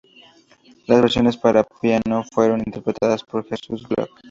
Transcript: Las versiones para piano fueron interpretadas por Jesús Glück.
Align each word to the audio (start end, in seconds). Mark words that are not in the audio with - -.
Las 0.87 0.99
versiones 0.99 1.37
para 1.37 1.63
piano 1.63 2.23
fueron 2.33 2.63
interpretadas 2.65 3.21
por 3.23 3.45
Jesús 3.45 3.87
Glück. 3.87 4.09